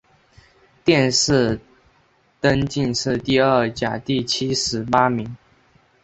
[0.83, 1.59] 殿试
[2.39, 5.37] 登进士第二甲第七十八名。